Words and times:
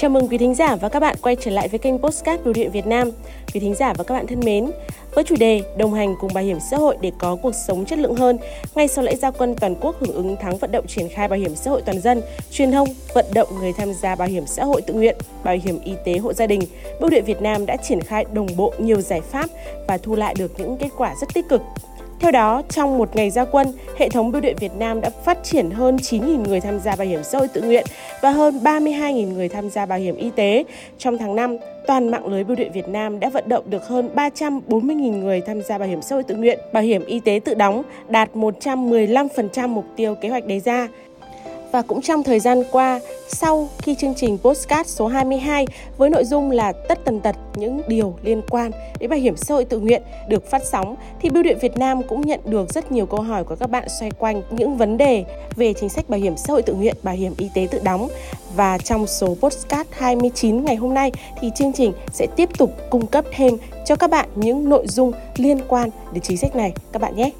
Chào 0.00 0.10
mừng 0.10 0.28
quý 0.28 0.38
thính 0.38 0.54
giả 0.54 0.76
và 0.76 0.88
các 0.88 1.00
bạn 1.00 1.16
quay 1.22 1.36
trở 1.40 1.50
lại 1.50 1.68
với 1.68 1.78
kênh 1.78 1.98
Postcard 1.98 2.44
Bưu 2.44 2.52
điện 2.52 2.70
Việt 2.70 2.86
Nam. 2.86 3.10
Quý 3.54 3.60
thính 3.60 3.74
giả 3.74 3.92
và 3.92 4.04
các 4.04 4.14
bạn 4.14 4.26
thân 4.26 4.40
mến, 4.40 4.70
với 5.14 5.24
chủ 5.24 5.34
đề 5.38 5.62
đồng 5.76 5.94
hành 5.94 6.14
cùng 6.20 6.34
bảo 6.34 6.44
hiểm 6.44 6.58
xã 6.70 6.76
hội 6.76 6.96
để 7.00 7.12
có 7.18 7.36
cuộc 7.36 7.54
sống 7.66 7.84
chất 7.84 7.98
lượng 7.98 8.14
hơn, 8.14 8.38
ngay 8.74 8.88
sau 8.88 9.04
lễ 9.04 9.16
gia 9.16 9.30
quân 9.30 9.56
toàn 9.60 9.74
quốc 9.80 9.96
hưởng 10.00 10.14
ứng 10.14 10.36
tháng 10.40 10.58
vận 10.58 10.72
động 10.72 10.86
triển 10.86 11.08
khai 11.08 11.28
bảo 11.28 11.38
hiểm 11.38 11.54
xã 11.56 11.70
hội 11.70 11.82
toàn 11.86 12.00
dân, 12.00 12.22
truyền 12.50 12.72
thông 12.72 12.88
vận 13.14 13.26
động 13.34 13.48
người 13.60 13.72
tham 13.72 13.94
gia 13.94 14.14
bảo 14.14 14.28
hiểm 14.28 14.46
xã 14.46 14.64
hội 14.64 14.82
tự 14.82 14.94
nguyện, 14.94 15.16
bảo 15.44 15.56
hiểm 15.64 15.80
y 15.84 15.92
tế 16.04 16.18
hộ 16.18 16.32
gia 16.32 16.46
đình, 16.46 16.60
Bưu 17.00 17.10
điện 17.10 17.24
Việt 17.24 17.42
Nam 17.42 17.66
đã 17.66 17.76
triển 17.76 18.00
khai 18.00 18.24
đồng 18.32 18.48
bộ 18.56 18.72
nhiều 18.78 19.00
giải 19.00 19.20
pháp 19.20 19.50
và 19.88 19.98
thu 19.98 20.14
lại 20.14 20.34
được 20.38 20.52
những 20.58 20.76
kết 20.76 20.90
quả 20.96 21.14
rất 21.20 21.34
tích 21.34 21.48
cực. 21.48 21.62
Theo 22.20 22.30
đó, 22.30 22.62
trong 22.68 22.98
một 22.98 23.16
ngày 23.16 23.30
gia 23.30 23.44
quân, 23.44 23.72
hệ 23.96 24.08
thống 24.08 24.32
bưu 24.32 24.40
điện 24.40 24.56
Việt 24.60 24.72
Nam 24.78 25.00
đã 25.00 25.10
phát 25.24 25.38
triển 25.42 25.70
hơn 25.70 25.96
9.000 25.96 26.48
người 26.48 26.60
tham 26.60 26.78
gia 26.80 26.96
bảo 26.96 27.06
hiểm 27.06 27.24
xã 27.24 27.38
hội 27.38 27.48
tự 27.48 27.62
nguyện 27.62 27.84
và 28.20 28.30
hơn 28.30 28.58
32.000 28.62 29.32
người 29.32 29.48
tham 29.48 29.70
gia 29.70 29.86
bảo 29.86 29.98
hiểm 29.98 30.16
y 30.16 30.30
tế. 30.36 30.64
Trong 30.98 31.18
tháng 31.18 31.36
5, 31.36 31.56
toàn 31.86 32.08
mạng 32.08 32.26
lưới 32.26 32.44
bưu 32.44 32.56
điện 32.56 32.72
Việt 32.72 32.88
Nam 32.88 33.20
đã 33.20 33.28
vận 33.28 33.48
động 33.48 33.64
được 33.70 33.88
hơn 33.88 34.10
340.000 34.14 35.18
người 35.18 35.40
tham 35.40 35.62
gia 35.62 35.78
bảo 35.78 35.88
hiểm 35.88 36.02
xã 36.02 36.16
hội 36.16 36.22
tự 36.22 36.34
nguyện, 36.34 36.58
bảo 36.72 36.82
hiểm 36.82 37.04
y 37.04 37.20
tế 37.20 37.40
tự 37.44 37.54
đóng, 37.54 37.82
đạt 38.08 38.30
115% 38.34 39.68
mục 39.68 39.84
tiêu 39.96 40.14
kế 40.14 40.28
hoạch 40.28 40.46
đề 40.46 40.60
ra. 40.60 40.88
Và 41.72 41.82
cũng 41.82 42.02
trong 42.02 42.22
thời 42.22 42.40
gian 42.40 42.62
qua, 42.70 43.00
sau 43.28 43.68
khi 43.78 43.94
chương 43.94 44.14
trình 44.14 44.38
Postcard 44.38 44.90
số 44.90 45.06
22 45.06 45.66
với 45.96 46.10
nội 46.10 46.24
dung 46.24 46.50
là 46.50 46.72
tất 46.72 46.98
tần 47.04 47.20
tật 47.20 47.36
những 47.54 47.80
điều 47.88 48.14
liên 48.22 48.42
quan 48.50 48.70
đến 48.98 49.10
bảo 49.10 49.18
hiểm 49.18 49.36
xã 49.36 49.54
hội 49.54 49.64
tự 49.64 49.78
nguyện 49.78 50.02
được 50.28 50.50
phát 50.50 50.62
sóng 50.64 50.96
thì 51.20 51.30
Bưu 51.30 51.42
điện 51.42 51.58
Việt 51.60 51.78
Nam 51.78 52.02
cũng 52.02 52.20
nhận 52.20 52.40
được 52.44 52.72
rất 52.72 52.92
nhiều 52.92 53.06
câu 53.06 53.20
hỏi 53.20 53.44
của 53.44 53.56
các 53.56 53.70
bạn 53.70 53.88
xoay 54.00 54.10
quanh 54.10 54.42
những 54.50 54.76
vấn 54.76 54.96
đề 54.96 55.24
về 55.56 55.72
chính 55.72 55.88
sách 55.88 56.08
bảo 56.08 56.20
hiểm 56.20 56.36
xã 56.36 56.52
hội 56.52 56.62
tự 56.62 56.74
nguyện, 56.74 56.96
bảo 57.02 57.14
hiểm 57.14 57.32
y 57.38 57.50
tế 57.54 57.68
tự 57.70 57.80
đóng. 57.84 58.08
Và 58.56 58.78
trong 58.78 59.06
số 59.06 59.36
Postcard 59.40 59.90
29 59.92 60.64
ngày 60.64 60.76
hôm 60.76 60.94
nay 60.94 61.12
thì 61.40 61.50
chương 61.54 61.72
trình 61.72 61.92
sẽ 62.12 62.26
tiếp 62.36 62.48
tục 62.58 62.70
cung 62.90 63.06
cấp 63.06 63.24
thêm 63.32 63.56
cho 63.84 63.96
các 63.96 64.10
bạn 64.10 64.28
những 64.34 64.68
nội 64.68 64.86
dung 64.86 65.12
liên 65.36 65.58
quan 65.68 65.90
đến 66.12 66.22
chính 66.22 66.36
sách 66.36 66.56
này 66.56 66.72
các 66.92 67.02
bạn 67.02 67.16
nhé. 67.16 67.30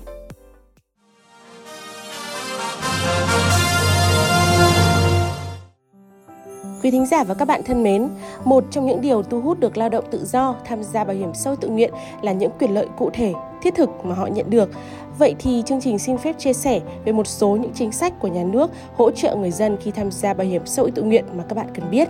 Quý 6.83 6.91
thính 6.91 7.07
giả 7.07 7.25
và 7.25 7.35
các 7.35 7.45
bạn 7.45 7.63
thân 7.65 7.83
mến, 7.83 8.09
một 8.45 8.65
trong 8.71 8.87
những 8.87 9.01
điều 9.01 9.23
thu 9.23 9.41
hút 9.41 9.61
được 9.61 9.77
lao 9.77 9.89
động 9.89 10.05
tự 10.11 10.25
do 10.25 10.55
tham 10.65 10.83
gia 10.83 11.05
bảo 11.05 11.17
hiểm 11.17 11.35
xã 11.35 11.51
hội 11.51 11.57
tự 11.61 11.69
nguyện 11.69 11.93
là 12.23 12.33
những 12.33 12.51
quyền 12.59 12.75
lợi 12.75 12.87
cụ 12.99 13.11
thể, 13.13 13.33
thiết 13.63 13.75
thực 13.75 13.91
mà 14.05 14.15
họ 14.15 14.27
nhận 14.27 14.51
được. 14.51 14.71
Vậy 15.19 15.35
thì 15.39 15.63
chương 15.67 15.81
trình 15.81 15.99
xin 15.99 16.19
phép 16.19 16.39
chia 16.39 16.53
sẻ 16.53 16.81
về 17.05 17.13
một 17.13 17.27
số 17.27 17.49
những 17.49 17.73
chính 17.75 17.93
sách 17.93 18.21
của 18.21 18.29
nhà 18.29 18.45
nước 18.45 18.71
hỗ 18.97 19.11
trợ 19.11 19.37
người 19.37 19.51
dân 19.51 19.77
khi 19.81 19.91
tham 19.91 20.11
gia 20.11 20.35
bảo 20.35 20.47
hiểm 20.47 20.67
xã 20.67 20.83
hội 20.83 20.91
tự 20.91 21.03
nguyện 21.03 21.25
mà 21.37 21.45
các 21.49 21.55
bạn 21.55 21.67
cần 21.75 21.91
biết. 21.91 22.09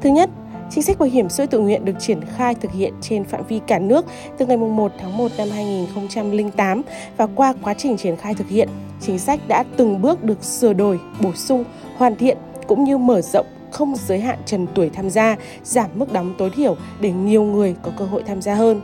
Thứ 0.00 0.10
nhất, 0.10 0.30
Chính 0.70 0.82
sách 0.82 0.98
bảo 0.98 1.08
hiểm 1.08 1.28
xã 1.28 1.42
hội 1.42 1.46
tự 1.46 1.58
nguyện 1.60 1.84
được 1.84 1.92
triển 1.98 2.20
khai 2.36 2.54
thực 2.54 2.72
hiện 2.72 2.94
trên 3.00 3.24
phạm 3.24 3.46
vi 3.48 3.60
cả 3.66 3.78
nước 3.78 4.06
từ 4.38 4.46
ngày 4.46 4.56
1 4.56 4.92
tháng 4.98 5.16
1 5.16 5.30
năm 5.38 5.48
2008 5.50 6.82
và 7.16 7.26
qua 7.26 7.54
quá 7.62 7.74
trình 7.74 7.96
triển 7.96 8.16
khai 8.16 8.34
thực 8.34 8.48
hiện, 8.48 8.68
chính 9.00 9.18
sách 9.18 9.40
đã 9.48 9.64
từng 9.76 10.02
bước 10.02 10.24
được 10.24 10.44
sửa 10.44 10.72
đổi, 10.72 11.00
bổ 11.22 11.32
sung, 11.32 11.64
hoàn 11.96 12.16
thiện 12.16 12.38
cũng 12.66 12.84
như 12.84 12.98
mở 12.98 13.20
rộng 13.20 13.46
không 13.72 13.94
giới 13.96 14.20
hạn 14.20 14.38
trần 14.46 14.66
tuổi 14.74 14.90
tham 14.90 15.10
gia, 15.10 15.36
giảm 15.62 15.90
mức 15.94 16.12
đóng 16.12 16.34
tối 16.38 16.50
thiểu 16.50 16.76
để 17.00 17.12
nhiều 17.12 17.42
người 17.42 17.74
có 17.82 17.90
cơ 17.96 18.04
hội 18.04 18.22
tham 18.26 18.42
gia 18.42 18.54
hơn. 18.54 18.80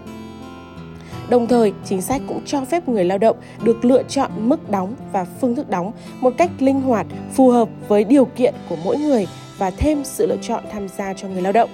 Đồng 1.28 1.46
thời, 1.46 1.72
chính 1.84 2.02
sách 2.02 2.22
cũng 2.28 2.40
cho 2.46 2.64
phép 2.64 2.88
người 2.88 3.04
lao 3.04 3.18
động 3.18 3.36
được 3.62 3.84
lựa 3.84 4.02
chọn 4.02 4.30
mức 4.36 4.70
đóng 4.70 4.94
và 5.12 5.26
phương 5.40 5.54
thức 5.54 5.70
đóng 5.70 5.92
một 6.20 6.34
cách 6.38 6.50
linh 6.58 6.80
hoạt, 6.80 7.06
phù 7.34 7.50
hợp 7.50 7.68
với 7.88 8.04
điều 8.04 8.24
kiện 8.24 8.54
của 8.68 8.76
mỗi 8.84 8.98
người 8.98 9.26
và 9.58 9.70
thêm 9.70 10.04
sự 10.04 10.26
lựa 10.26 10.36
chọn 10.42 10.64
tham 10.72 10.88
gia 10.88 11.14
cho 11.14 11.28
người 11.28 11.42
lao 11.42 11.52
động. 11.52 11.70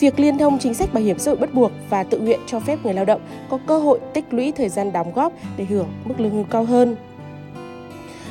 Việc 0.00 0.20
liên 0.20 0.38
thông 0.38 0.58
chính 0.58 0.74
sách 0.74 0.94
bảo 0.94 1.04
hiểm 1.04 1.18
xã 1.18 1.30
hội 1.30 1.40
bắt 1.40 1.54
buộc 1.54 1.72
và 1.90 2.02
tự 2.02 2.18
nguyện 2.18 2.40
cho 2.46 2.60
phép 2.60 2.78
người 2.84 2.94
lao 2.94 3.04
động 3.04 3.20
có 3.50 3.58
cơ 3.66 3.78
hội 3.78 4.00
tích 4.14 4.24
lũy 4.30 4.52
thời 4.52 4.68
gian 4.68 4.92
đóng 4.92 5.12
góp 5.14 5.32
để 5.56 5.64
hưởng 5.64 5.86
mức 6.04 6.14
lương 6.20 6.30
hưu 6.30 6.44
cao 6.44 6.64
hơn. 6.64 6.96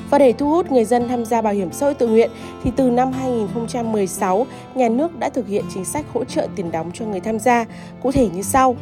Và 0.09 0.17
để 0.17 0.33
thu 0.33 0.49
hút 0.49 0.71
người 0.71 0.85
dân 0.85 1.07
tham 1.07 1.25
gia 1.25 1.41
bảo 1.41 1.53
hiểm 1.53 1.71
xã 1.71 1.85
hội 1.85 1.95
tự 1.95 2.07
nguyện 2.07 2.29
thì 2.63 2.71
từ 2.75 2.89
năm 2.89 3.11
2016, 3.11 4.47
nhà 4.75 4.89
nước 4.89 5.19
đã 5.19 5.29
thực 5.29 5.47
hiện 5.47 5.65
chính 5.73 5.85
sách 5.85 6.05
hỗ 6.13 6.23
trợ 6.23 6.47
tiền 6.55 6.71
đóng 6.71 6.91
cho 6.93 7.05
người 7.05 7.19
tham 7.19 7.39
gia, 7.39 7.65
cụ 8.01 8.11
thể 8.11 8.29
như 8.29 8.41
sau. 8.41 8.75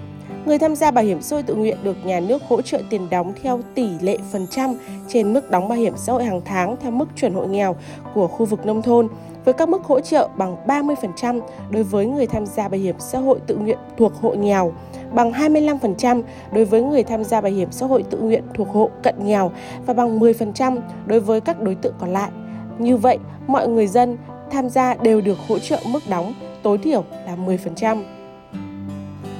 Người 0.46 0.60
tham 0.60 0.76
gia 0.76 0.92
bảo 0.92 1.04
hiểm 1.04 1.22
xã 1.22 1.36
hội 1.36 1.44
tự 1.44 1.56
nguyện 1.56 1.78
được 1.84 2.06
nhà 2.06 2.20
nước 2.20 2.44
hỗ 2.44 2.62
trợ 2.62 2.82
tiền 2.90 3.10
đóng 3.10 3.34
theo 3.44 3.60
tỷ 3.76 3.90
lệ 4.02 4.18
phần 4.32 4.48
trăm 4.48 4.74
trên 5.08 5.34
mức 5.34 5.52
đóng 5.52 5.68
bảo 5.68 5.78
hiểm 5.78 5.94
xã 5.98 6.14
hội 6.14 6.24
hàng 6.24 6.42
tháng 6.46 6.76
theo 6.82 6.92
mức 6.92 7.10
chuẩn 7.16 7.34
hộ 7.34 7.46
nghèo 7.46 7.76
của 8.14 8.28
khu 8.28 8.46
vực 8.46 8.66
nông 8.66 8.82
thôn 8.82 9.08
với 9.46 9.54
các 9.54 9.70
mức 9.70 9.84
hỗ 9.84 10.00
trợ 10.00 10.30
bằng 10.38 10.56
30% 10.68 11.42
đối 11.70 11.84
với 11.84 12.06
người 12.06 12.28
tham 12.28 12.46
gia 12.46 12.68
bảo 12.68 12.80
hiểm 12.80 12.96
xã 13.00 13.20
hội 13.20 13.40
tự 13.48 13.56
nguyện 13.56 13.78
thuộc 13.98 14.14
hộ 14.22 14.36
nghèo, 14.36 14.74
bằng 15.14 15.32
25% 15.32 16.24
đối 16.54 16.66
với 16.66 16.82
người 16.82 17.04
tham 17.04 17.24
gia 17.24 17.42
bảo 17.42 17.52
hiểm 17.52 17.72
xã 17.72 17.86
hội 17.86 18.04
tự 18.10 18.18
nguyện 18.18 18.44
thuộc 18.54 18.68
hộ 18.70 18.90
cận 19.04 19.16
nghèo 19.26 19.52
và 19.86 19.94
bằng 19.94 20.20
10% 20.20 20.78
đối 21.06 21.20
với 21.20 21.42
các 21.42 21.62
đối 21.62 21.76
tượng 21.76 21.94
còn 22.00 22.10
lại. 22.10 22.30
Như 22.80 22.98
vậy, 22.98 23.18
mọi 23.48 23.68
người 23.68 23.88
dân 23.88 24.18
tham 24.52 24.70
gia 24.70 24.96
đều 24.96 25.22
được 25.22 25.38
hỗ 25.48 25.60
trợ 25.60 25.80
mức 25.86 26.00
đóng 26.10 26.34
tối 26.64 26.78
thiểu 26.78 27.04
là 27.26 27.36
10%. 27.36 28.04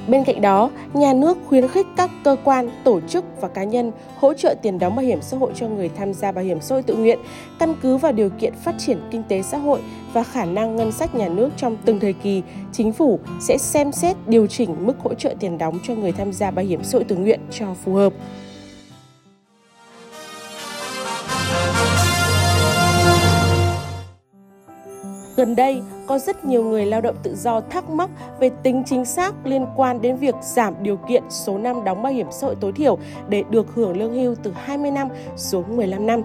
Bên 0.08 0.24
cạnh 0.24 0.40
đó, 0.40 0.70
nhà 0.94 1.12
nước 1.12 1.38
khuyến 1.46 1.68
khích 1.68 1.86
các 1.96 2.10
cơ 2.24 2.36
quan, 2.44 2.70
tổ 2.84 3.00
chức 3.00 3.24
và 3.40 3.48
cá 3.48 3.64
nhân 3.64 3.92
hỗ 4.20 4.34
trợ 4.34 4.54
tiền 4.62 4.78
đóng 4.78 4.96
bảo 4.96 5.04
hiểm 5.04 5.22
xã 5.22 5.36
hội 5.36 5.52
cho 5.54 5.68
người 5.68 5.90
tham 5.96 6.14
gia 6.14 6.32
bảo 6.32 6.44
hiểm 6.44 6.60
xã 6.60 6.74
hội 6.74 6.82
tự 6.82 6.96
nguyện, 6.96 7.18
căn 7.58 7.74
cứ 7.82 7.96
vào 7.96 8.12
điều 8.12 8.30
kiện 8.30 8.54
phát 8.54 8.74
triển 8.78 8.98
kinh 9.10 9.22
tế 9.28 9.42
xã 9.42 9.58
hội 9.58 9.80
và 10.12 10.22
khả 10.22 10.44
năng 10.44 10.76
ngân 10.76 10.92
sách 10.92 11.14
nhà 11.14 11.28
nước 11.28 11.50
trong 11.56 11.76
từng 11.84 12.00
thời 12.00 12.12
kỳ, 12.12 12.42
chính 12.72 12.92
phủ 12.92 13.18
sẽ 13.40 13.58
xem 13.58 13.92
xét 13.92 14.16
điều 14.26 14.46
chỉnh 14.46 14.86
mức 14.86 14.98
hỗ 14.98 15.14
trợ 15.14 15.34
tiền 15.40 15.58
đóng 15.58 15.78
cho 15.82 15.94
người 15.94 16.12
tham 16.12 16.32
gia 16.32 16.50
bảo 16.50 16.64
hiểm 16.64 16.84
xã 16.84 16.98
hội 16.98 17.04
tự 17.04 17.16
nguyện 17.16 17.40
cho 17.50 17.66
phù 17.84 17.94
hợp. 17.94 18.12
Gần 25.36 25.56
đây, 25.56 25.82
có 26.06 26.18
rất 26.18 26.44
nhiều 26.44 26.64
người 26.64 26.86
lao 26.86 27.00
động 27.00 27.16
tự 27.22 27.34
do 27.34 27.60
thắc 27.60 27.90
mắc 27.90 28.10
về 28.40 28.50
tính 28.62 28.82
chính 28.86 29.04
xác 29.04 29.46
liên 29.46 29.66
quan 29.76 30.02
đến 30.02 30.16
việc 30.16 30.34
giảm 30.42 30.74
điều 30.82 30.96
kiện 30.96 31.22
số 31.30 31.58
năm 31.58 31.84
đóng 31.84 32.02
bảo 32.02 32.12
hiểm 32.12 32.26
xã 32.30 32.46
hội 32.46 32.56
tối 32.60 32.72
thiểu 32.72 32.98
để 33.28 33.44
được 33.50 33.74
hưởng 33.74 33.98
lương 33.98 34.14
hưu 34.14 34.34
từ 34.42 34.52
20 34.56 34.90
năm 34.90 35.08
xuống 35.36 35.76
15 35.76 36.06
năm. 36.06 36.22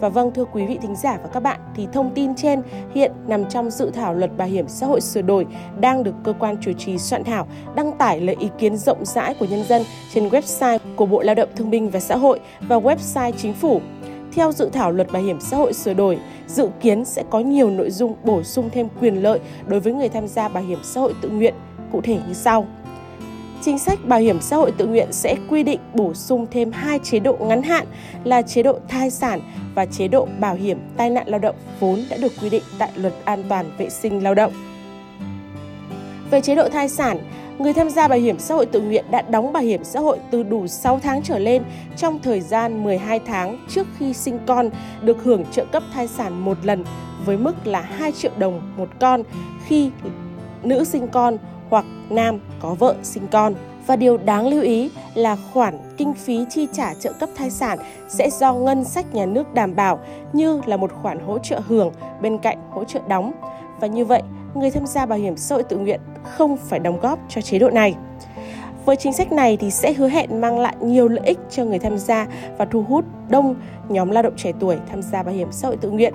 Và 0.00 0.08
vâng 0.08 0.30
thưa 0.34 0.44
quý 0.44 0.66
vị 0.66 0.78
thính 0.82 0.96
giả 0.96 1.18
và 1.22 1.28
các 1.28 1.40
bạn 1.40 1.60
thì 1.74 1.88
thông 1.92 2.10
tin 2.14 2.34
trên 2.34 2.62
hiện 2.94 3.12
nằm 3.26 3.48
trong 3.48 3.70
dự 3.70 3.90
thảo 3.90 4.14
luật 4.14 4.36
bảo 4.36 4.48
hiểm 4.48 4.68
xã 4.68 4.86
hội 4.86 5.00
sửa 5.00 5.22
đổi 5.22 5.46
đang 5.80 6.04
được 6.04 6.14
cơ 6.24 6.32
quan 6.38 6.56
chủ 6.60 6.72
trì 6.72 6.98
soạn 6.98 7.24
thảo 7.24 7.46
đăng 7.74 7.92
tải 7.98 8.20
lấy 8.20 8.36
ý 8.38 8.48
kiến 8.58 8.76
rộng 8.76 9.04
rãi 9.04 9.34
của 9.34 9.46
nhân 9.50 9.64
dân 9.64 9.82
trên 10.14 10.28
website 10.28 10.78
của 10.96 11.06
Bộ 11.06 11.22
Lao 11.22 11.34
động 11.34 11.48
Thương 11.56 11.70
binh 11.70 11.90
và 11.90 12.00
Xã 12.00 12.16
hội 12.16 12.40
và 12.60 12.76
website 12.76 13.32
chính 13.36 13.54
phủ 13.54 13.80
theo 14.32 14.52
dự 14.52 14.70
thảo 14.72 14.92
luật 14.92 15.12
bảo 15.12 15.22
hiểm 15.22 15.40
xã 15.40 15.56
hội 15.56 15.72
sửa 15.72 15.94
đổi, 15.94 16.18
dự 16.46 16.68
kiến 16.80 17.04
sẽ 17.04 17.24
có 17.30 17.40
nhiều 17.40 17.70
nội 17.70 17.90
dung 17.90 18.14
bổ 18.24 18.42
sung 18.42 18.70
thêm 18.72 18.88
quyền 19.00 19.22
lợi 19.22 19.40
đối 19.66 19.80
với 19.80 19.92
người 19.92 20.08
tham 20.08 20.28
gia 20.28 20.48
bảo 20.48 20.62
hiểm 20.62 20.78
xã 20.82 21.00
hội 21.00 21.14
tự 21.20 21.28
nguyện, 21.28 21.54
cụ 21.92 22.00
thể 22.00 22.18
như 22.28 22.34
sau. 22.34 22.66
Chính 23.62 23.78
sách 23.78 23.98
bảo 24.04 24.18
hiểm 24.18 24.40
xã 24.40 24.56
hội 24.56 24.72
tự 24.72 24.86
nguyện 24.86 25.12
sẽ 25.12 25.36
quy 25.48 25.62
định 25.62 25.80
bổ 25.94 26.14
sung 26.14 26.46
thêm 26.50 26.72
hai 26.72 26.98
chế 26.98 27.18
độ 27.18 27.36
ngắn 27.40 27.62
hạn 27.62 27.86
là 28.24 28.42
chế 28.42 28.62
độ 28.62 28.78
thai 28.88 29.10
sản 29.10 29.40
và 29.74 29.86
chế 29.86 30.08
độ 30.08 30.28
bảo 30.40 30.54
hiểm 30.54 30.78
tai 30.96 31.10
nạn 31.10 31.28
lao 31.28 31.38
động 31.40 31.56
vốn 31.80 32.04
đã 32.10 32.16
được 32.16 32.32
quy 32.42 32.50
định 32.50 32.62
tại 32.78 32.90
Luật 32.96 33.14
An 33.24 33.44
toàn 33.48 33.70
vệ 33.78 33.88
sinh 33.90 34.22
lao 34.22 34.34
động. 34.34 34.52
Về 36.30 36.40
chế 36.40 36.54
độ 36.54 36.68
thai 36.68 36.88
sản, 36.88 37.18
người 37.58 37.72
tham 37.72 37.90
gia 37.90 38.08
bảo 38.08 38.18
hiểm 38.18 38.38
xã 38.38 38.54
hội 38.54 38.66
tự 38.66 38.80
nguyện 38.80 39.04
đã 39.10 39.22
đóng 39.22 39.52
bảo 39.52 39.62
hiểm 39.62 39.84
xã 39.84 40.00
hội 40.00 40.18
từ 40.30 40.42
đủ 40.42 40.66
6 40.66 41.00
tháng 41.02 41.22
trở 41.22 41.38
lên 41.38 41.62
trong 41.96 42.18
thời 42.22 42.40
gian 42.40 42.84
12 42.84 43.20
tháng 43.26 43.66
trước 43.68 43.86
khi 43.98 44.12
sinh 44.12 44.38
con 44.46 44.70
được 45.02 45.22
hưởng 45.22 45.44
trợ 45.52 45.64
cấp 45.64 45.82
thai 45.94 46.08
sản 46.08 46.44
một 46.44 46.58
lần 46.62 46.84
với 47.24 47.36
mức 47.36 47.66
là 47.66 47.80
2 47.80 48.12
triệu 48.12 48.32
đồng 48.38 48.74
một 48.76 48.88
con 49.00 49.22
khi 49.66 49.90
nữ 50.62 50.84
sinh 50.84 51.08
con 51.08 51.36
hoặc 51.70 51.84
nam 52.10 52.40
có 52.60 52.74
vợ 52.74 52.94
sinh 53.02 53.26
con. 53.30 53.54
Và 53.86 53.96
điều 53.96 54.16
đáng 54.16 54.46
lưu 54.46 54.62
ý 54.62 54.90
là 55.14 55.36
khoản 55.52 55.78
kinh 55.96 56.14
phí 56.14 56.44
chi 56.50 56.68
trả 56.72 56.94
trợ 56.94 57.12
cấp 57.12 57.28
thai 57.36 57.50
sản 57.50 57.78
sẽ 58.08 58.30
do 58.30 58.54
ngân 58.54 58.84
sách 58.84 59.14
nhà 59.14 59.26
nước 59.26 59.54
đảm 59.54 59.76
bảo 59.76 59.98
như 60.32 60.60
là 60.66 60.76
một 60.76 60.92
khoản 61.02 61.18
hỗ 61.18 61.38
trợ 61.38 61.60
hưởng 61.66 61.92
bên 62.22 62.38
cạnh 62.38 62.58
hỗ 62.70 62.84
trợ 62.84 63.00
đóng. 63.08 63.32
Và 63.80 63.86
như 63.86 64.04
vậy, 64.04 64.22
người 64.58 64.70
tham 64.70 64.86
gia 64.86 65.06
bảo 65.06 65.18
hiểm 65.18 65.36
xã 65.36 65.54
hội 65.54 65.62
tự 65.62 65.76
nguyện 65.76 66.00
không 66.22 66.56
phải 66.56 66.78
đóng 66.78 67.00
góp 67.00 67.18
cho 67.28 67.40
chế 67.40 67.58
độ 67.58 67.70
này. 67.70 67.94
Với 68.84 68.96
chính 68.96 69.12
sách 69.12 69.32
này 69.32 69.56
thì 69.56 69.70
sẽ 69.70 69.92
hứa 69.92 70.08
hẹn 70.08 70.40
mang 70.40 70.58
lại 70.58 70.76
nhiều 70.80 71.08
lợi 71.08 71.26
ích 71.26 71.38
cho 71.50 71.64
người 71.64 71.78
tham 71.78 71.98
gia 71.98 72.26
và 72.58 72.64
thu 72.64 72.82
hút 72.82 73.04
đông 73.28 73.54
nhóm 73.88 74.10
lao 74.10 74.22
động 74.22 74.36
trẻ 74.36 74.52
tuổi 74.60 74.76
tham 74.90 75.02
gia 75.02 75.22
bảo 75.22 75.34
hiểm 75.34 75.48
xã 75.52 75.68
hội 75.68 75.76
tự 75.76 75.90
nguyện. 75.90 76.14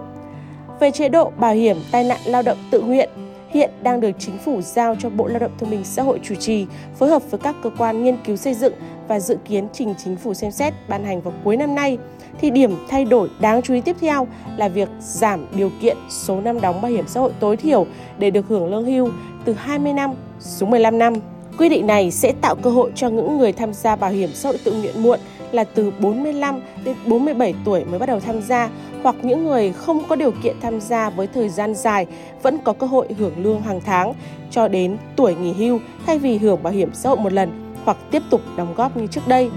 Về 0.79 0.91
chế 0.91 1.09
độ 1.09 1.31
bảo 1.37 1.53
hiểm 1.53 1.77
tai 1.91 2.03
nạn 2.03 2.19
lao 2.25 2.41
động 2.41 2.57
tự 2.71 2.81
nguyện, 2.81 3.09
hiện 3.53 3.69
đang 3.83 4.01
được 4.01 4.11
chính 4.19 4.37
phủ 4.37 4.61
giao 4.61 4.95
cho 4.99 5.09
Bộ 5.09 5.27
Lao 5.27 5.39
động 5.39 5.51
Thương 5.59 5.69
binh 5.69 5.83
Xã 5.83 6.03
hội 6.03 6.19
chủ 6.23 6.35
trì, 6.35 6.65
phối 6.99 7.09
hợp 7.09 7.31
với 7.31 7.39
các 7.39 7.55
cơ 7.63 7.69
quan 7.77 8.03
nghiên 8.03 8.17
cứu 8.25 8.35
xây 8.35 8.53
dựng 8.53 8.73
và 9.07 9.19
dự 9.19 9.37
kiến 9.45 9.67
trình 9.73 9.93
chính 10.03 10.15
phủ 10.15 10.33
xem 10.33 10.51
xét 10.51 10.73
ban 10.87 11.03
hành 11.03 11.21
vào 11.21 11.33
cuối 11.43 11.57
năm 11.57 11.75
nay. 11.75 11.97
Thì 12.39 12.49
điểm 12.49 12.75
thay 12.89 13.05
đổi 13.05 13.29
đáng 13.39 13.61
chú 13.61 13.73
ý 13.73 13.81
tiếp 13.81 13.95
theo 14.01 14.27
là 14.57 14.67
việc 14.67 14.89
giảm 14.99 15.47
điều 15.55 15.71
kiện 15.81 15.97
số 16.09 16.41
năm 16.41 16.61
đóng 16.61 16.81
bảo 16.81 16.91
hiểm 16.91 17.07
xã 17.07 17.19
hội 17.19 17.31
tối 17.39 17.57
thiểu 17.57 17.85
để 18.17 18.31
được 18.31 18.47
hưởng 18.47 18.71
lương 18.71 18.85
hưu 18.85 19.09
từ 19.45 19.53
20 19.53 19.93
năm 19.93 20.13
xuống 20.39 20.71
15 20.71 20.97
năm. 20.97 21.13
Quy 21.57 21.69
định 21.69 21.87
này 21.87 22.11
sẽ 22.11 22.33
tạo 22.41 22.55
cơ 22.55 22.69
hội 22.69 22.91
cho 22.95 23.07
những 23.07 23.37
người 23.37 23.51
tham 23.51 23.73
gia 23.73 23.95
bảo 23.95 24.11
hiểm 24.11 24.29
xã 24.33 24.49
hội 24.49 24.59
tự 24.63 24.73
nguyện 24.73 25.03
muộn 25.03 25.19
là 25.53 25.63
từ 25.63 25.91
45 25.99 26.59
đến 26.83 26.95
47 27.05 27.53
tuổi 27.65 27.85
mới 27.85 27.99
bắt 27.99 28.05
đầu 28.05 28.19
tham 28.19 28.41
gia, 28.41 28.69
hoặc 29.03 29.15
những 29.21 29.45
người 29.45 29.73
không 29.73 30.03
có 30.09 30.15
điều 30.15 30.31
kiện 30.43 30.55
tham 30.61 30.81
gia 30.81 31.09
với 31.09 31.27
thời 31.27 31.49
gian 31.49 31.75
dài 31.75 32.07
vẫn 32.41 32.57
có 32.63 32.73
cơ 32.73 32.87
hội 32.87 33.07
hưởng 33.17 33.43
lương 33.43 33.61
hàng 33.61 33.81
tháng 33.85 34.13
cho 34.51 34.67
đến 34.67 34.97
tuổi 35.15 35.35
nghỉ 35.35 35.53
hưu 35.53 35.79
thay 36.05 36.19
vì 36.19 36.37
hưởng 36.37 36.63
bảo 36.63 36.73
hiểm 36.73 36.89
xã 36.93 37.09
hội 37.09 37.17
một 37.17 37.33
lần 37.33 37.75
hoặc 37.85 37.97
tiếp 38.11 38.21
tục 38.29 38.41
đóng 38.57 38.73
góp 38.75 38.97
như 38.97 39.07
trước 39.07 39.27
đây. 39.27 39.49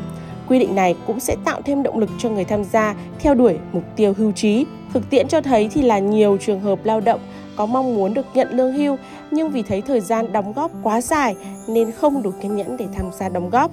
Quy 0.49 0.59
định 0.59 0.75
này 0.75 0.97
cũng 1.07 1.21
sẽ 1.21 1.37
tạo 1.45 1.61
thêm 1.65 1.83
động 1.83 1.99
lực 1.99 2.11
cho 2.19 2.29
người 2.31 2.45
tham 2.45 2.65
gia 2.65 2.95
theo 3.19 3.35
đuổi 3.35 3.59
mục 3.73 3.85
tiêu 3.97 4.15
hưu 4.17 4.33
trí. 4.33 4.67
Thực 4.93 5.11
tiễn 5.11 5.29
cho 5.29 5.41
thấy 5.41 5.69
thì 5.73 5.83
là 5.83 5.99
nhiều 5.99 6.37
trường 6.41 6.61
hợp 6.61 6.79
lao 6.85 7.01
động 7.01 7.21
có 7.57 7.67
mong 7.67 7.95
muốn 7.95 8.15
được 8.15 8.27
nhận 8.35 8.49
lương 8.51 8.73
hưu, 8.73 8.97
nhưng 9.31 9.51
vì 9.51 9.63
thấy 9.63 9.81
thời 9.81 10.01
gian 10.01 10.33
đóng 10.33 10.53
góp 10.53 10.71
quá 10.83 11.01
dài 11.01 11.37
nên 11.69 11.93
không 11.93 12.23
đủ 12.23 12.31
kiên 12.43 12.57
nhẫn 12.57 12.77
để 12.77 12.87
tham 12.95 13.11
gia 13.19 13.29
đóng 13.29 13.51
góp. 13.51 13.71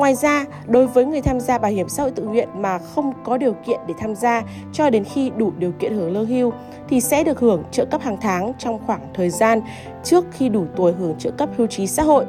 Ngoài 0.00 0.14
ra, 0.14 0.46
đối 0.66 0.86
với 0.86 1.04
người 1.04 1.20
tham 1.20 1.40
gia 1.40 1.58
bảo 1.58 1.70
hiểm 1.70 1.88
xã 1.88 2.02
hội 2.02 2.12
tự 2.12 2.22
nguyện 2.22 2.48
mà 2.54 2.78
không 2.78 3.12
có 3.24 3.36
điều 3.36 3.52
kiện 3.66 3.80
để 3.86 3.94
tham 3.98 4.14
gia 4.14 4.42
cho 4.72 4.90
đến 4.90 5.04
khi 5.04 5.30
đủ 5.36 5.52
điều 5.58 5.72
kiện 5.78 5.94
hưởng 5.94 6.12
lương 6.12 6.26
hưu 6.26 6.52
thì 6.88 7.00
sẽ 7.00 7.24
được 7.24 7.40
hưởng 7.40 7.62
trợ 7.70 7.84
cấp 7.84 8.00
hàng 8.00 8.16
tháng 8.20 8.52
trong 8.58 8.78
khoảng 8.86 9.00
thời 9.14 9.30
gian 9.30 9.60
trước 10.04 10.24
khi 10.32 10.48
đủ 10.48 10.64
tuổi 10.76 10.92
hưởng 10.92 11.14
trợ 11.18 11.30
cấp 11.30 11.48
hưu 11.56 11.66
trí 11.66 11.86
xã 11.86 12.02
hội. 12.02 12.24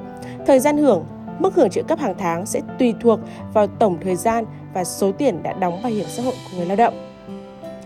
Thời 0.48 0.60
gian 0.60 0.78
hưởng, 0.78 1.06
mức 1.40 1.56
hưởng 1.56 1.70
trợ 1.70 1.84
cấp 1.84 2.00
hàng 2.00 2.16
tháng 2.18 2.46
sẽ 2.46 2.62
tùy 2.80 2.94
thuộc 3.02 3.20
vào 3.54 3.68
tổng 3.68 3.98
thời 4.04 4.16
gian 4.16 4.46
và 4.74 4.84
số 4.84 5.12
tiền 5.12 5.44
đã 5.44 5.54
đóng 5.54 5.82
bảo 5.84 5.92
hiểm 5.92 6.06
xã 6.10 6.24
hội 6.24 6.34
của 6.52 6.58
người 6.58 6.66
lao 6.66 6.78
động. 6.78 7.11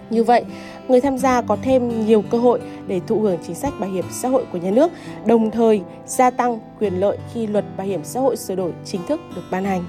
Như 0.10 0.24
vậy, 0.24 0.44
người 0.88 1.02
tham 1.02 1.18
gia 1.18 1.42
có 1.42 1.58
thêm 1.62 2.06
nhiều 2.06 2.24
cơ 2.32 2.38
hội 2.38 2.60
để 2.88 3.02
thụ 3.08 3.20
hưởng 3.20 3.38
chính 3.48 3.56
sách 3.56 3.74
bảo 3.80 3.90
hiểm 3.90 4.06
xã 4.12 4.30
hội 4.30 4.46
của 4.52 4.58
nhà 4.58 4.72
nước, 4.72 4.92
đồng 5.26 5.52
thời 5.52 5.82
gia 6.06 6.30
tăng 6.30 6.60
quyền 6.80 6.94
lợi 6.94 7.18
khi 7.34 7.48
luật 7.48 7.66
bảo 7.78 7.88
hiểm 7.88 8.04
xã 8.04 8.20
hội 8.20 8.38
sửa 8.38 8.56
đổi 8.56 8.72
chính 8.86 9.02
thức 9.08 9.22
được 9.36 9.42
ban 9.52 9.66
hành. 9.66 9.84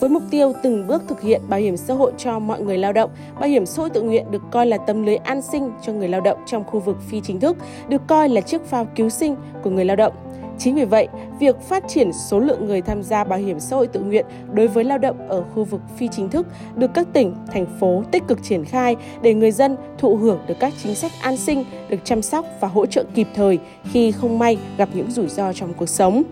Với 0.00 0.10
mục 0.10 0.22
tiêu 0.30 0.52
từng 0.62 0.86
bước 0.86 1.02
thực 1.08 1.20
hiện 1.20 1.40
bảo 1.48 1.60
hiểm 1.60 1.76
xã 1.76 1.94
hội 1.94 2.12
cho 2.18 2.38
mọi 2.38 2.60
người 2.60 2.78
lao 2.78 2.92
động, 2.92 3.10
bảo 3.40 3.48
hiểm 3.48 3.66
xã 3.66 3.82
hội 3.82 3.90
tự 3.90 4.02
nguyện 4.02 4.30
được 4.30 4.42
coi 4.50 4.66
là 4.66 4.78
tấm 4.78 5.06
lưới 5.06 5.16
an 5.16 5.42
sinh 5.42 5.72
cho 5.82 5.92
người 5.92 6.08
lao 6.08 6.20
động 6.20 6.38
trong 6.46 6.64
khu 6.64 6.80
vực 6.80 6.96
phi 7.08 7.20
chính 7.20 7.40
thức, 7.40 7.56
được 7.88 8.02
coi 8.06 8.28
là 8.28 8.40
chiếc 8.40 8.66
phao 8.66 8.86
cứu 8.96 9.08
sinh 9.08 9.36
của 9.62 9.70
người 9.70 9.84
lao 9.84 9.96
động. 9.96 10.12
Chính 10.60 10.74
vì 10.74 10.84
vậy, 10.84 11.08
việc 11.38 11.60
phát 11.60 11.84
triển 11.88 12.12
số 12.12 12.38
lượng 12.40 12.66
người 12.66 12.82
tham 12.82 13.02
gia 13.02 13.24
bảo 13.24 13.38
hiểm 13.38 13.60
xã 13.60 13.76
hội 13.76 13.86
tự 13.86 14.00
nguyện 14.00 14.26
đối 14.52 14.68
với 14.68 14.84
lao 14.84 14.98
động 14.98 15.28
ở 15.28 15.42
khu 15.54 15.64
vực 15.64 15.80
phi 15.96 16.08
chính 16.08 16.28
thức 16.28 16.46
được 16.76 16.90
các 16.94 17.06
tỉnh, 17.12 17.34
thành 17.52 17.66
phố 17.80 18.02
tích 18.10 18.22
cực 18.28 18.42
triển 18.42 18.64
khai 18.64 18.96
để 19.22 19.34
người 19.34 19.50
dân 19.50 19.76
thụ 19.98 20.16
hưởng 20.16 20.38
được 20.46 20.54
các 20.60 20.72
chính 20.82 20.94
sách 20.94 21.12
an 21.22 21.36
sinh, 21.36 21.64
được 21.88 21.96
chăm 22.04 22.22
sóc 22.22 22.46
và 22.60 22.68
hỗ 22.68 22.86
trợ 22.86 23.04
kịp 23.14 23.28
thời 23.34 23.58
khi 23.92 24.12
không 24.12 24.38
may 24.38 24.58
gặp 24.76 24.88
những 24.94 25.10
rủi 25.10 25.28
ro 25.28 25.52
trong 25.52 25.74
cuộc 25.74 25.88
sống. 25.88 26.22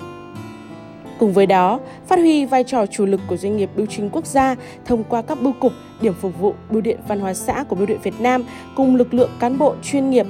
Cùng 1.19 1.33
với 1.33 1.47
đó, 1.47 1.81
phát 2.07 2.19
huy 2.19 2.45
vai 2.45 2.65
trò 2.65 2.87
chủ 2.87 3.07
lực 3.07 3.21
của 3.29 3.37
doanh 3.37 3.57
nghiệp 3.57 3.71
bưu 3.77 3.87
chính 3.87 4.11
quốc 4.11 4.27
gia 4.27 4.57
thông 4.85 5.05
qua 5.05 5.23
các 5.23 5.43
bưu 5.43 5.53
cục, 5.61 5.73
điểm 6.01 6.15
phục 6.21 6.41
vụ 6.41 6.55
bưu 6.71 6.81
điện 6.81 6.99
văn 7.09 7.21
hóa 7.21 7.35
xã 7.35 7.65
của 7.69 7.77
Bưu 7.77 7.87
điện 7.87 7.99
Việt 8.03 8.21
Nam 8.21 8.45
cùng 8.77 8.97
lực 8.97 9.15
lượng 9.15 9.31
cán 9.41 9.59
bộ 9.59 9.75
chuyên 9.83 10.11
nghiệp 10.11 10.27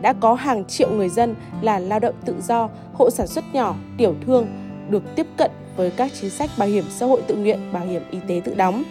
đã 0.00 0.12
có 0.12 0.34
hàng 0.34 0.64
triệu 0.64 0.90
người 0.90 1.08
dân 1.08 1.34
là 1.62 1.78
lao 1.78 1.98
động 2.00 2.14
tự 2.24 2.34
do, 2.42 2.68
hộ 2.92 3.10
sản 3.10 3.26
xuất 3.26 3.44
nhỏ, 3.52 3.74
tiểu 3.98 4.14
thương 4.26 4.46
được 4.90 5.02
tiếp 5.16 5.26
cận 5.36 5.50
với 5.76 5.90
các 5.90 6.12
chính 6.20 6.30
sách 6.30 6.50
bảo 6.58 6.68
hiểm 6.68 6.84
xã 6.90 7.06
hội 7.06 7.22
tự 7.26 7.34
nguyện, 7.34 7.72
bảo 7.72 7.86
hiểm 7.86 8.02
y 8.10 8.18
tế 8.28 8.40
tự 8.44 8.54
đóng. 8.54 8.82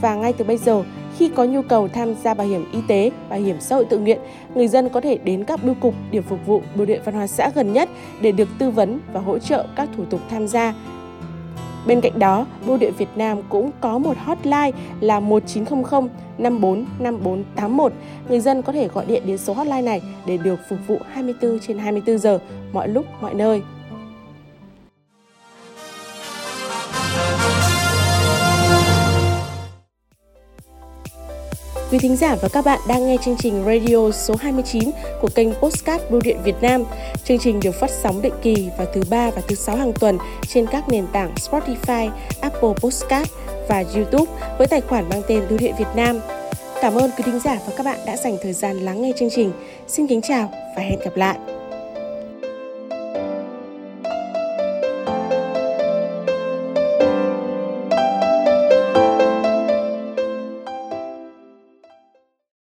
Và 0.00 0.14
ngay 0.14 0.32
từ 0.32 0.44
bây 0.44 0.56
giờ, 0.56 0.82
khi 1.16 1.28
có 1.28 1.44
nhu 1.44 1.62
cầu 1.62 1.88
tham 1.88 2.14
gia 2.24 2.34
bảo 2.34 2.46
hiểm 2.46 2.64
y 2.72 2.78
tế, 2.88 3.10
bảo 3.28 3.38
hiểm 3.38 3.56
xã 3.60 3.76
hội 3.76 3.84
tự 3.84 3.98
nguyện, 3.98 4.18
người 4.54 4.68
dân 4.68 4.88
có 4.88 5.00
thể 5.00 5.18
đến 5.18 5.44
các 5.44 5.64
bưu 5.64 5.74
cục, 5.74 5.94
điểm 6.10 6.22
phục 6.22 6.46
vụ, 6.46 6.62
bưu 6.74 6.86
điện 6.86 7.02
văn 7.04 7.14
hóa 7.14 7.26
xã 7.26 7.50
gần 7.54 7.72
nhất 7.72 7.88
để 8.20 8.32
được 8.32 8.48
tư 8.58 8.70
vấn 8.70 9.00
và 9.12 9.20
hỗ 9.20 9.38
trợ 9.38 9.66
các 9.76 9.88
thủ 9.96 10.04
tục 10.04 10.20
tham 10.30 10.48
gia 10.48 10.74
Bên 11.86 12.00
cạnh 12.00 12.18
đó, 12.18 12.46
Bưu 12.66 12.76
điện 12.76 12.92
Việt 12.98 13.08
Nam 13.16 13.38
cũng 13.48 13.70
có 13.80 13.98
một 13.98 14.16
hotline 14.18 14.70
là 15.00 15.20
1900 15.20 16.08
54 16.38 16.86
5481. 17.00 17.92
Người 18.28 18.40
dân 18.40 18.62
có 18.62 18.72
thể 18.72 18.88
gọi 18.88 19.06
điện 19.06 19.22
đến 19.26 19.38
số 19.38 19.52
hotline 19.52 19.82
này 19.82 20.02
để 20.26 20.36
được 20.36 20.60
phục 20.68 20.78
vụ 20.86 20.98
24 21.12 21.58
trên 21.58 21.78
24 21.78 22.18
giờ, 22.18 22.38
mọi 22.72 22.88
lúc, 22.88 23.06
mọi 23.20 23.34
nơi. 23.34 23.62
Quý 31.90 31.98
thính 31.98 32.16
giả 32.16 32.36
và 32.42 32.48
các 32.48 32.64
bạn 32.64 32.80
đang 32.88 33.06
nghe 33.06 33.16
chương 33.24 33.36
trình 33.38 33.64
radio 33.64 34.10
số 34.10 34.34
29 34.40 34.90
của 35.20 35.28
kênh 35.34 35.54
Postcard 35.54 36.04
Bưu 36.10 36.20
điện 36.20 36.36
Việt 36.44 36.54
Nam. 36.60 36.84
Chương 37.24 37.38
trình 37.38 37.60
được 37.60 37.72
phát 37.72 37.90
sóng 37.90 38.22
định 38.22 38.32
kỳ 38.42 38.68
vào 38.78 38.86
thứ 38.94 39.02
ba 39.10 39.30
và 39.30 39.42
thứ 39.48 39.54
sáu 39.54 39.76
hàng 39.76 39.92
tuần 40.00 40.18
trên 40.48 40.66
các 40.66 40.88
nền 40.88 41.06
tảng 41.12 41.34
Spotify, 41.34 42.10
Apple 42.40 42.72
Postcard 42.80 43.30
và 43.68 43.84
YouTube 43.94 44.32
với 44.58 44.66
tài 44.66 44.80
khoản 44.80 45.08
mang 45.08 45.22
tên 45.28 45.42
Bưu 45.48 45.58
điện 45.58 45.74
Việt 45.78 45.88
Nam. 45.96 46.20
Cảm 46.82 46.94
ơn 46.94 47.10
quý 47.10 47.24
thính 47.26 47.40
giả 47.44 47.58
và 47.66 47.72
các 47.76 47.86
bạn 47.86 47.98
đã 48.06 48.16
dành 48.16 48.36
thời 48.42 48.52
gian 48.52 48.76
lắng 48.76 49.02
nghe 49.02 49.12
chương 49.18 49.30
trình. 49.30 49.52
Xin 49.86 50.06
kính 50.06 50.20
chào 50.22 50.52
và 50.76 50.82
hẹn 50.82 50.98
gặp 50.98 51.16
lại. 51.16 51.57